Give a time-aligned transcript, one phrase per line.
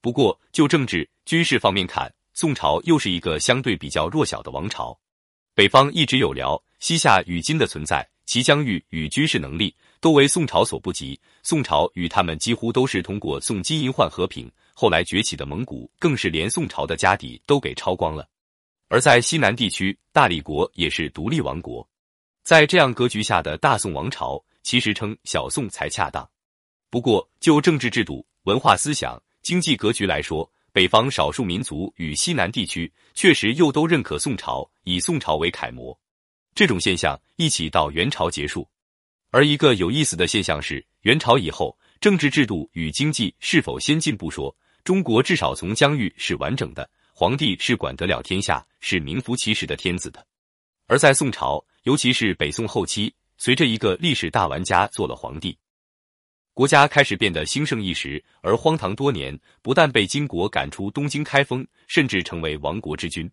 [0.00, 4.98] 不过就政治军事方面看，宋朝又是一个相对比较弱小的王朝。
[5.54, 11.18] 北方一直有辽、西夏与金的存在，其疆域与军事能力都为宋朝所不及。
[11.42, 18.28] 宋朝与他们几乎都是通过宋金银换和平，后来崛起的蒙古更是连宋朝的家底都给抄光了。
[18.88, 21.86] 而在西南地区，大理国也是独立王国。
[22.44, 26.26] 在这样格局下的大宋王朝，其实称小宋才恰当。
[26.88, 35.98] 不过就政治制度、文化思想、经济格局来说，北方少数民族与西南地区确实又都认可宋朝，以宋朝为楷模。
[36.54, 38.68] 这种现象一起到元朝结束。
[39.30, 50.22] 而一个有意思的现象是，元朝以后政治制度与经济是否先进不说，中国至少从疆域是完整的，皇帝是管得了天下，是名副其实的天子的。
[50.88, 55.56] 而在宋朝，尤其是北宋后期，随着一个历史大玩家做了皇帝。
[56.58, 63.30] 国家开始变得兴盛一时，而荒唐多年，不但被金国赶出东京开封，甚至成为亡国之君。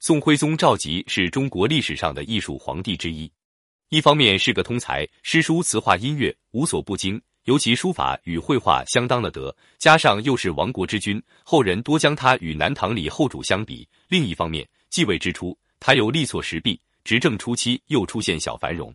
[0.00, 3.32] 宋徽宗赵佶是中国历史上的艺术皇帝之一，
[3.88, 13.88] 一方面是个通才，诗书词画音乐无所不精，尤其书法与绘画相当的得，加上又是亡国之君，后人多将他与南唐李后主相比。
[14.08, 18.94] 另一方面，继位之初，他又力挫时弊，执政初期又出现小繁荣，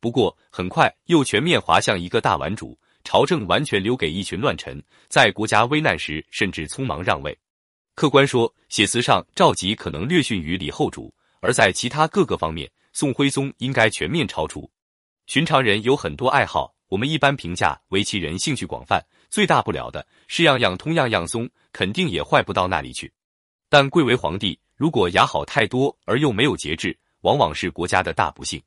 [0.00, 2.76] 不过很快又全面滑向一个大顽主。
[3.04, 7.38] 朝政完全留给一群乱臣，在国家危难时甚至匆忙让位。
[7.94, 14.68] 客观说，写词上赵佶可能略逊于李后主，而在其他各个方面，宋徽宗应该全面超出。
[15.26, 23.12] 寻常人有很多爱好，我们一般评价为其人兴趣广泛，最大不了的是样样通样样松，肯定也坏不到那里去。
[23.68, 28.60] 但贵为皇帝，如果雅好太多而又没有节制，往往是国家的大不幸。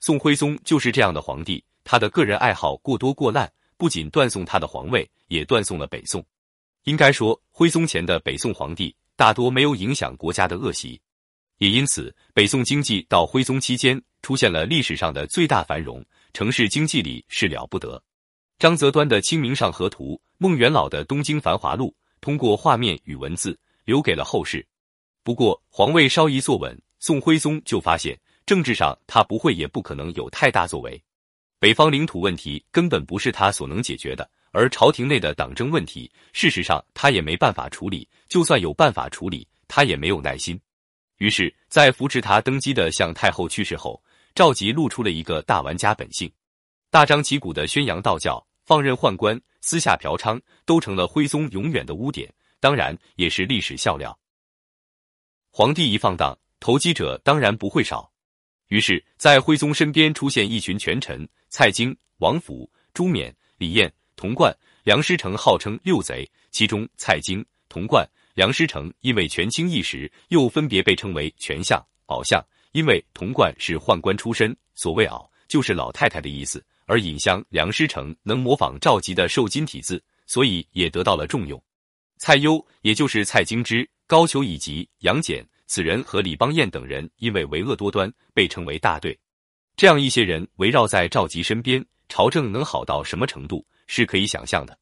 [0.00, 1.64] 宋徽宗就是这样的皇帝。
[1.90, 6.22] 他的个人爱好过多过滥，不仅断送他的皇位，也断送了北宋。
[6.84, 11.00] 应该说，徽宗前的北宋皇帝大多没有影响国家的恶习，
[11.56, 16.04] 也因此，北宋经济到徽宗期间出现了历史上的最大繁荣，
[16.34, 18.02] 城市经济里是了不得。
[18.58, 21.86] 张择端的《清明上河图》，孟元老的《东京繁华录》，
[22.20, 24.62] 通过画面与文字留给了后世。
[25.22, 31.02] 不过，皇位稍一坐稳，宋徽宗就发现政治上他不会也不可能有太大作为。
[31.60, 38.08] 北方领土问题根本不是他所能解决的，而朝廷内的党争问题，事实上他也没办法处理。
[38.28, 40.60] 就算有办法处理，他也没有耐心。
[41.16, 44.00] 于是，在扶持他登基的向太后去世后，
[44.36, 46.30] 赵佶露出了一个大玩家本性，
[46.90, 54.16] 大张旗鼓的宣扬道教，放任宦官，私下嫖娼，都成了徽宗永远的污点，当然也是历史笑料。
[55.50, 58.08] 皇帝一放荡，投机者当然不会少。
[58.68, 64.54] 于是，在徽宗身边出现一群权臣：蔡京、王府、朱冕、李彦、童贯、
[64.84, 66.30] 梁师成，号称六贼。
[66.50, 72.44] 其中，蔡京、童贯、梁师成因为权倾一时，又分别被称为权相、袄相。
[72.72, 81.60] 因为童贯是宦官出身，所谓“袄”就是老太太的意思；而尹相、梁师成能模仿赵佶的瘦金体字，所以也得到了重用。
[82.18, 85.44] 蔡攸，也就是蔡京之、高俅以及杨戬。
[85.66, 89.18] 此人和李邦彦等人因为为恶多端，被称为大队。
[89.78, 94.76] 这样一些人围绕在赵佶身边，朝政能好到什么程度，是可以想象的。